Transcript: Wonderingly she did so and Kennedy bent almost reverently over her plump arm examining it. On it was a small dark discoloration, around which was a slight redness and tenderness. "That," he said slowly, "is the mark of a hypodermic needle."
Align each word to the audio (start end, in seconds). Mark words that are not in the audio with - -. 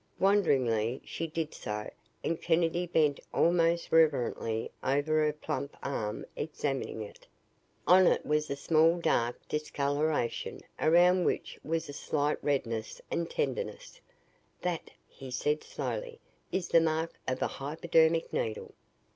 Wonderingly 0.17 0.99
she 1.05 1.27
did 1.27 1.53
so 1.53 1.87
and 2.23 2.41
Kennedy 2.41 2.87
bent 2.87 3.19
almost 3.31 3.91
reverently 3.91 4.71
over 4.83 5.23
her 5.23 5.31
plump 5.31 5.77
arm 5.83 6.25
examining 6.35 7.03
it. 7.03 7.27
On 7.85 8.07
it 8.07 8.25
was 8.25 8.49
a 8.49 8.55
small 8.55 8.97
dark 8.97 9.39
discoloration, 9.47 10.61
around 10.79 11.23
which 11.25 11.59
was 11.63 11.87
a 11.87 11.93
slight 11.93 12.43
redness 12.43 12.99
and 13.11 13.29
tenderness. 13.29 14.01
"That," 14.63 14.89
he 15.07 15.29
said 15.29 15.63
slowly, 15.63 16.19
"is 16.51 16.69
the 16.69 16.81
mark 16.81 17.13
of 17.27 17.39
a 17.43 17.47
hypodermic 17.47 18.33
needle." 18.33 18.73